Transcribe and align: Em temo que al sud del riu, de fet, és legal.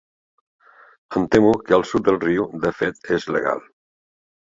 Em 1.19 1.27
temo 1.35 1.51
que 1.67 1.75
al 1.77 1.85
sud 1.89 2.07
del 2.07 2.17
riu, 2.23 2.47
de 2.65 2.73
fet, 2.79 3.03
és 3.19 3.29
legal. 3.37 3.63